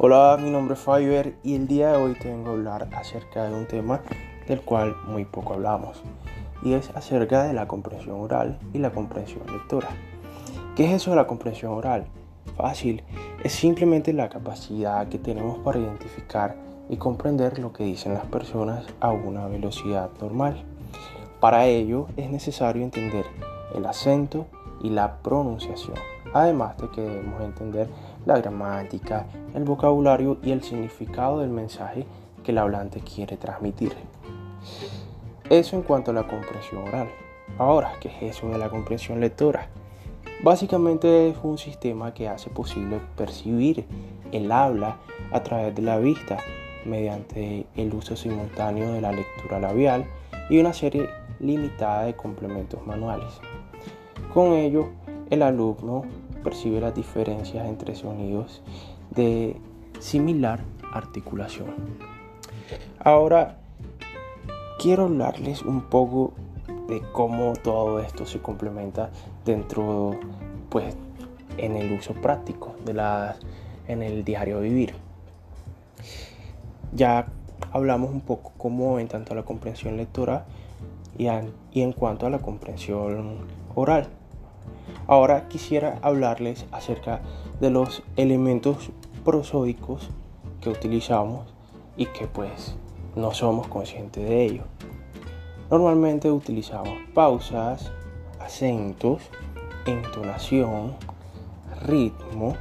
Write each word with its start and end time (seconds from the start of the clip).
Hola, 0.00 0.38
mi 0.40 0.48
nombre 0.48 0.74
es 0.74 0.80
Fiverr 0.80 1.34
y 1.42 1.56
el 1.56 1.66
día 1.66 1.90
de 1.90 1.96
hoy 1.96 2.14
te 2.14 2.28
vengo 2.28 2.52
hablar 2.52 2.86
acerca 2.92 3.46
de 3.48 3.52
un 3.52 3.66
tema 3.66 4.00
del 4.46 4.60
cual 4.60 4.94
muy 5.08 5.24
poco 5.24 5.54
hablamos 5.54 6.00
y 6.62 6.74
es 6.74 6.90
acerca 6.90 7.42
de 7.42 7.52
la 7.52 7.66
comprensión 7.66 8.20
oral 8.20 8.60
y 8.72 8.78
la 8.78 8.92
comprensión 8.92 9.42
lectora. 9.50 9.88
¿Qué 10.76 10.84
es 10.84 10.92
eso 10.92 11.10
de 11.10 11.16
la 11.16 11.26
comprensión 11.26 11.72
oral? 11.72 12.06
Fácil, 12.56 13.02
es 13.42 13.50
simplemente 13.50 14.12
la 14.12 14.28
capacidad 14.28 15.08
que 15.08 15.18
tenemos 15.18 15.58
para 15.58 15.80
identificar 15.80 16.54
y 16.88 16.96
comprender 16.96 17.58
lo 17.58 17.72
que 17.72 17.82
dicen 17.82 18.14
las 18.14 18.26
personas 18.26 18.86
a 19.00 19.10
una 19.10 19.48
velocidad 19.48 20.10
normal. 20.20 20.62
Para 21.40 21.66
ello 21.66 22.06
es 22.16 22.30
necesario 22.30 22.84
entender 22.84 23.24
el 23.74 23.84
acento 23.84 24.46
y 24.80 24.90
la 24.90 25.18
pronunciación 25.24 25.96
además 26.32 26.76
de 26.78 26.88
que 26.90 27.00
debemos 27.00 27.40
entender 27.42 27.88
la 28.26 28.38
gramática, 28.38 29.26
el 29.54 29.64
vocabulario 29.64 30.38
y 30.42 30.52
el 30.52 30.62
significado 30.62 31.40
del 31.40 31.50
mensaje 31.50 32.06
que 32.42 32.52
el 32.52 32.58
hablante 32.58 33.00
quiere 33.00 33.36
transmitir. 33.36 33.92
Eso 35.50 35.76
en 35.76 35.82
cuanto 35.82 36.10
a 36.10 36.14
la 36.14 36.26
comprensión 36.26 36.86
oral. 36.86 37.08
Ahora, 37.58 37.92
¿qué 38.00 38.08
es 38.08 38.36
eso 38.36 38.48
de 38.48 38.58
la 38.58 38.68
comprensión 38.68 39.20
lectora? 39.20 39.68
Básicamente 40.42 41.30
es 41.30 41.36
un 41.42 41.58
sistema 41.58 42.14
que 42.14 42.28
hace 42.28 42.50
posible 42.50 43.00
percibir 43.16 43.86
el 44.30 44.52
habla 44.52 44.98
a 45.32 45.42
través 45.42 45.74
de 45.74 45.82
la 45.82 45.98
vista 45.98 46.38
mediante 46.84 47.66
el 47.76 47.92
uso 47.92 48.14
simultáneo 48.14 48.92
de 48.92 49.00
la 49.00 49.12
lectura 49.12 49.58
labial 49.58 50.04
y 50.48 50.58
una 50.58 50.72
serie 50.72 51.08
limitada 51.40 52.04
de 52.04 52.14
complementos 52.14 52.86
manuales. 52.86 53.32
Con 54.32 54.52
ello, 54.52 54.90
el 55.30 55.42
alumno 55.42 56.02
percibe 56.42 56.80
las 56.80 56.94
diferencias 56.94 57.66
entre 57.66 57.94
sonidos 57.94 58.62
de 59.10 59.56
similar 60.00 60.64
articulación. 60.92 61.74
Ahora, 62.98 63.58
quiero 64.78 65.04
hablarles 65.04 65.62
un 65.62 65.82
poco 65.82 66.32
de 66.88 67.02
cómo 67.12 67.52
todo 67.62 68.00
esto 68.00 68.26
se 68.26 68.40
complementa 68.40 69.10
dentro, 69.44 70.18
pues, 70.70 70.96
en 71.58 71.76
el 71.76 71.92
uso 71.92 72.14
práctico 72.14 72.76
de 72.84 72.94
la, 72.94 73.36
en 73.86 74.02
el 74.02 74.24
diario 74.24 74.60
vivir. 74.60 74.94
Ya 76.94 77.26
hablamos 77.72 78.10
un 78.10 78.20
poco 78.20 78.52
cómo 78.56 78.98
en 78.98 79.08
tanto 79.08 79.32
a 79.32 79.36
la 79.36 79.42
comprensión 79.42 79.96
lectora 79.96 80.46
y 81.18 81.26
en 81.26 81.92
cuanto 81.92 82.26
a 82.26 82.30
la 82.30 82.38
comprensión 82.38 83.46
oral. 83.74 84.08
Ahora 85.08 85.48
quisiera 85.48 85.98
hablarles 86.02 86.66
acerca 86.70 87.22
de 87.60 87.70
los 87.70 88.02
elementos 88.16 88.90
prosódicos 89.24 90.10
que 90.60 90.68
utilizamos 90.68 91.54
y 91.96 92.06
que 92.06 92.26
pues 92.26 92.76
no 93.16 93.32
somos 93.32 93.68
conscientes 93.68 94.28
de 94.28 94.44
ello. 94.44 94.64
Normalmente 95.70 96.30
utilizamos 96.30 96.92
pausas, 97.14 97.90
acentos, 98.38 99.22
entonación, 99.86 100.94
ritmo, 101.86 102.54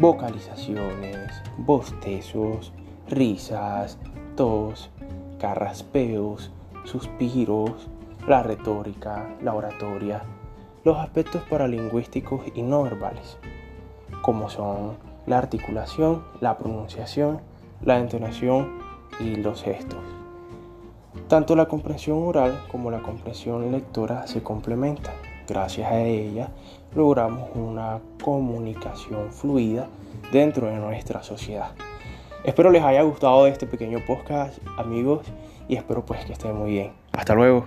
vocalizaciones, 0.00 1.30
bostezos, 1.58 2.72
risas, 3.08 3.98
tos, 4.34 4.90
carraspeos, 5.38 6.50
suspiros, 6.82 7.88
la 8.26 8.42
retórica, 8.42 9.36
la 9.42 9.54
oratoria, 9.54 10.22
los 10.86 10.98
aspectos 10.98 11.42
paralingüísticos 11.50 12.42
y 12.54 12.62
no 12.62 12.84
verbales, 12.84 13.38
como 14.22 14.48
son 14.48 14.96
la 15.26 15.38
articulación, 15.38 16.22
la 16.40 16.56
pronunciación, 16.56 17.40
la 17.82 17.98
entonación 17.98 18.78
y 19.18 19.34
los 19.34 19.64
gestos. 19.64 19.98
Tanto 21.26 21.56
la 21.56 21.66
comprensión 21.66 22.22
oral 22.22 22.62
como 22.70 22.92
la 22.92 23.02
comprensión 23.02 23.72
lectora 23.72 24.28
se 24.28 24.44
complementan. 24.44 25.14
Gracias 25.48 25.90
a 25.90 25.98
ella 25.98 26.50
logramos 26.94 27.48
una 27.56 27.98
comunicación 28.22 29.32
fluida 29.32 29.88
dentro 30.30 30.68
de 30.68 30.76
nuestra 30.76 31.24
sociedad. 31.24 31.72
Espero 32.44 32.70
les 32.70 32.84
haya 32.84 33.02
gustado 33.02 33.48
este 33.48 33.66
pequeño 33.66 33.98
podcast, 34.06 34.60
amigos, 34.78 35.26
y 35.66 35.74
espero 35.74 36.06
pues 36.06 36.24
que 36.24 36.34
estén 36.34 36.54
muy 36.54 36.70
bien. 36.70 36.92
Hasta 37.10 37.34
luego. 37.34 37.66